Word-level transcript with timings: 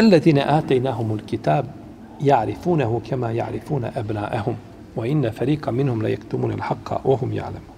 Alladine 0.00 0.44
atejnahumul 0.44 1.20
kitab 1.26 1.66
ja'rifunehu 2.20 3.00
kema 3.04 3.32
ja'rifune 3.36 3.90
ebnaehum 4.00 4.56
wa 4.96 5.06
inne 5.06 5.32
ferika 5.32 5.72
minhum 5.72 6.00
le 6.02 6.10
jektumune 6.10 6.56
l'haqqa 6.56 7.00
ohum 7.04 7.32
ja'lemu. 7.32 7.70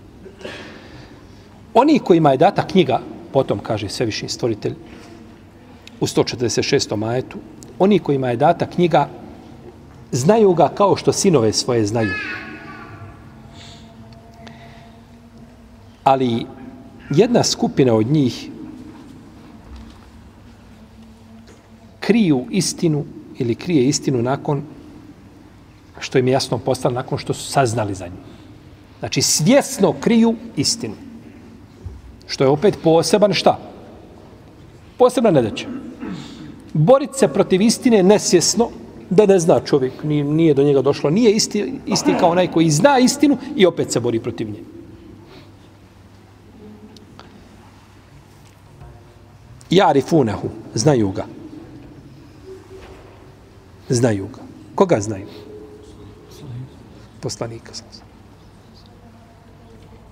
Oni 1.74 1.98
kojima 1.98 2.30
je 2.30 2.36
data 2.36 2.66
knjiga, 2.66 3.00
potom 3.32 3.58
kaže 3.58 3.88
svevišnji 3.88 4.28
stvoritelj 4.28 4.74
u 6.00 6.06
146. 6.06 6.96
majetu, 6.96 7.38
oni 7.78 7.98
kojima 7.98 8.30
je 8.30 8.36
data 8.36 8.66
knjiga 8.66 9.08
znaju 10.12 10.54
ga 10.54 10.68
kao 10.68 10.96
što 10.96 11.12
sinove 11.12 11.52
svoje 11.52 11.86
znaju. 11.86 12.12
Ali 16.04 16.46
jedna 17.10 17.42
skupina 17.42 17.94
od 17.94 18.06
njih 18.06 18.50
kriju 22.02 22.46
istinu 22.50 23.04
ili 23.38 23.54
krije 23.54 23.88
istinu 23.88 24.22
nakon 24.22 24.62
što 26.00 26.18
im 26.18 26.28
je 26.28 26.32
jasno 26.32 26.58
postalo, 26.58 26.94
nakon 26.94 27.18
što 27.18 27.34
su 27.34 27.50
saznali 27.50 27.94
za 27.94 28.06
nju. 28.06 28.18
Znači, 28.98 29.22
svjesno 29.22 29.92
kriju 30.00 30.34
istinu. 30.56 30.94
Što 32.26 32.44
je 32.44 32.50
opet 32.50 32.78
poseban 32.82 33.32
šta? 33.32 33.58
Posebna 34.98 35.30
nedaća. 35.30 35.66
Boriti 36.72 37.18
se 37.18 37.28
protiv 37.28 37.62
istine 37.62 38.02
nesvjesno, 38.02 38.68
da 39.10 39.26
ne 39.26 39.38
zna 39.38 39.60
čovjek, 39.60 40.04
nije, 40.04 40.24
nije 40.24 40.54
do 40.54 40.62
njega 40.62 40.82
došlo, 40.82 41.10
nije 41.10 41.32
isti, 41.32 41.74
isti 41.86 42.14
kao 42.20 42.30
onaj 42.30 42.50
koji 42.50 42.70
zna 42.70 42.98
istinu 42.98 43.38
i 43.56 43.66
opet 43.66 43.92
se 43.92 44.00
bori 44.00 44.20
protiv 44.20 44.50
nje. 44.50 44.62
Jarifunehu, 49.70 50.48
znaju 50.74 51.10
ga. 51.10 51.26
Znaju 53.92 54.26
ga. 54.26 54.40
Koga 54.74 55.00
znaju? 55.00 55.26
Poslanika. 57.20 57.72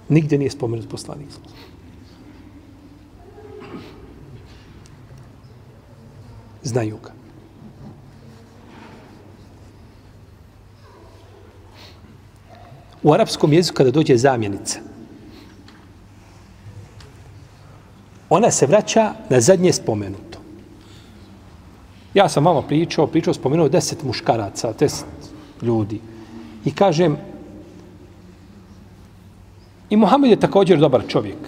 Nigdje 0.08 0.38
nije 0.38 0.50
spomenut 0.50 0.88
poslanik. 0.88 1.28
Znaju 6.62 6.98
ga. 7.02 7.12
U 13.02 13.12
arapskom 13.12 13.52
jeziku 13.52 13.76
kada 13.76 13.90
dođe 13.90 14.16
zamjenica, 14.16 14.78
ona 18.28 18.50
se 18.50 18.66
vraća 18.66 19.14
na 19.30 19.40
zadnje 19.40 19.72
spomenuto. 19.72 20.29
Ja 22.14 22.28
sam 22.28 22.44
vama 22.44 22.62
pričao, 22.62 23.06
pričao, 23.06 23.34
spomenuo 23.34 23.68
deset 23.68 24.02
muškaraca, 24.02 24.72
deset 24.78 25.06
ljudi. 25.62 26.00
I 26.64 26.72
kažem, 26.74 27.16
i 29.90 29.96
Muhammed 29.96 30.30
je 30.30 30.40
također 30.40 30.78
dobar 30.78 31.02
čovjek. 31.08 31.38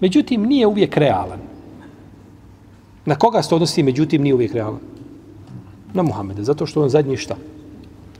Međutim, 0.00 0.42
nije 0.42 0.66
uvijek 0.66 0.96
realan. 0.96 1.40
Na 3.04 3.14
koga 3.14 3.42
se 3.42 3.54
odnosi, 3.54 3.82
međutim, 3.82 4.22
nije 4.22 4.34
uvijek 4.34 4.54
realan? 4.54 4.80
Na 5.94 6.02
Muhammeda, 6.02 6.44
zato 6.44 6.66
što 6.66 6.82
on 6.82 6.88
zadnji 6.88 7.16
šta? 7.16 7.36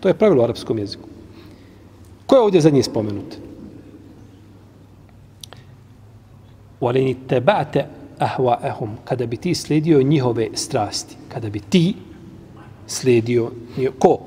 To 0.00 0.08
je 0.08 0.14
pravilo 0.14 0.42
u 0.42 0.44
arapskom 0.44 0.78
jeziku. 0.78 1.08
Ko 2.26 2.36
je 2.36 2.42
ovdje 2.42 2.60
zadnji 2.60 2.82
spomenut? 2.82 3.36
Walini 6.80 7.16
tebate 7.28 7.86
ahwaahum, 8.22 8.88
kada 9.04 9.26
bi 9.26 9.36
ti 9.36 9.54
slijedio 9.54 10.02
njihove 10.02 10.48
strasti, 10.54 11.16
kada 11.28 11.50
bi 11.50 11.60
ti 11.60 11.94
slijedio 12.86 13.50
njihove, 13.76 13.96
ko? 13.98 14.18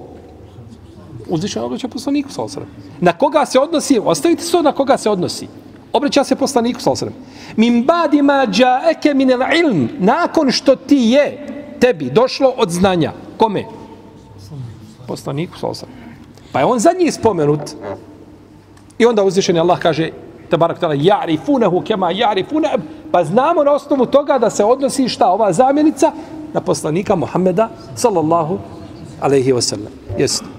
Uzvišen 1.30 1.64
obraća 1.64 1.88
poslaniku, 1.88 2.30
sallam. 2.32 2.70
Na 3.00 3.14
koga 3.14 3.46
se 3.46 3.60
odnosi? 3.60 4.00
Ostavite 4.04 4.44
se 4.44 4.62
na 4.62 4.72
koga 4.72 4.98
se 4.98 5.10
odnosi. 5.10 5.48
Obraća 5.94 6.24
se 6.24 6.36
poslaniku, 6.36 6.82
sallam. 6.82 7.14
Min 7.56 7.84
badi 7.84 8.22
ma 8.22 8.46
džaeke 8.52 9.14
min 9.14 9.32
el 9.32 9.42
ilm, 9.60 9.90
nakon 10.00 10.52
što 10.52 10.76
ti 10.76 10.98
je 10.98 11.48
tebi 11.80 12.10
došlo 12.10 12.54
od 12.58 12.70
znanja. 12.70 13.14
Kome? 13.38 13.66
Poslaniku, 15.08 15.58
sallam. 15.58 15.96
Pa 16.52 16.60
je 16.60 16.66
on 16.66 16.80
zadnji 16.80 17.12
spomenut. 17.12 17.62
I 19.00 19.06
onda 19.06 19.24
uzvišeni 19.24 19.60
Allah 19.60 19.80
kaže, 19.80 20.10
tabarak 20.50 20.80
tala, 20.80 20.94
jarifunehu 20.94 21.82
kema 21.82 22.12
jarifune, 22.12 22.70
pa 23.12 23.24
znamo 23.24 23.64
na 23.64 23.72
osnovu 23.72 24.06
toga 24.06 24.38
da 24.38 24.50
se 24.50 24.64
odnosi 24.64 25.10
šta 25.10 25.28
ova 25.30 25.54
zamjenica 25.54 26.12
na 26.54 26.62
poslanika 26.62 27.16
Muhammeda, 27.16 27.70
sallallahu 27.96 28.58
alaihi 29.22 29.54
wasallam. 29.54 29.92
Jesi. 30.18 30.55